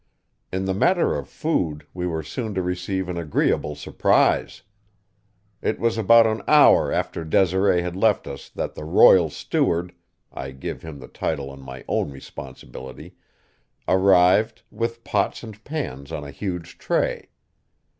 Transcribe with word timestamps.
In 0.51 0.65
the 0.65 0.73
matter 0.73 1.15
of 1.15 1.29
food 1.29 1.85
we 1.93 2.07
were 2.07 2.23
soon 2.23 2.55
to 2.55 2.63
receive 2.63 3.07
an 3.07 3.19
agreeable 3.19 3.75
surprise. 3.75 4.63
It 5.61 5.79
was 5.79 5.95
about 5.95 6.25
an 6.25 6.41
hour 6.47 6.91
after 6.91 7.23
Desiree 7.23 7.83
had 7.83 7.95
left 7.95 8.25
us 8.25 8.49
that 8.49 8.73
the 8.73 8.83
royal 8.83 9.29
steward 9.29 9.93
I 10.33 10.53
give 10.53 10.81
him 10.81 10.97
the 10.97 11.07
title 11.07 11.51
on 11.51 11.61
my 11.61 11.85
own 11.87 12.09
responsibility 12.09 13.13
arrived, 13.87 14.63
with 14.71 15.03
pots 15.03 15.43
and 15.43 15.63
pans 15.63 16.11
on 16.11 16.23
a 16.23 16.31
huge 16.31 16.79
tray. 16.79 17.29